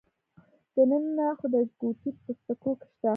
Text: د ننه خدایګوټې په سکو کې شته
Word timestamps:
د 0.73 0.75
ننه 0.89 1.25
خدایګوټې 1.39 2.09
په 2.23 2.31
سکو 2.43 2.71
کې 2.79 2.87
شته 2.93 3.09